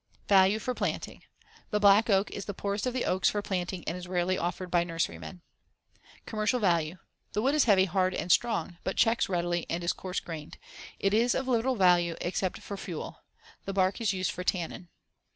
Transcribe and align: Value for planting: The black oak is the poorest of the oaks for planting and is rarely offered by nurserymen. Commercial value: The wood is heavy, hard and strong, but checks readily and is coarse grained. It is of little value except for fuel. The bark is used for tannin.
Value 0.27 0.57
for 0.57 0.73
planting: 0.73 1.21
The 1.69 1.79
black 1.79 2.09
oak 2.09 2.31
is 2.31 2.45
the 2.45 2.55
poorest 2.55 2.87
of 2.87 2.93
the 2.95 3.05
oaks 3.05 3.29
for 3.29 3.43
planting 3.43 3.83
and 3.87 3.95
is 3.95 4.07
rarely 4.07 4.35
offered 4.35 4.71
by 4.71 4.83
nurserymen. 4.83 5.41
Commercial 6.25 6.59
value: 6.59 6.97
The 7.33 7.41
wood 7.43 7.53
is 7.53 7.65
heavy, 7.65 7.85
hard 7.85 8.15
and 8.15 8.31
strong, 8.31 8.79
but 8.83 8.97
checks 8.97 9.29
readily 9.29 9.67
and 9.69 9.83
is 9.83 9.93
coarse 9.93 10.19
grained. 10.19 10.57
It 10.97 11.13
is 11.13 11.35
of 11.35 11.47
little 11.47 11.75
value 11.75 12.15
except 12.19 12.61
for 12.63 12.77
fuel. 12.77 13.19
The 13.65 13.73
bark 13.73 14.01
is 14.01 14.11
used 14.11 14.31
for 14.31 14.43
tannin. 14.43 14.89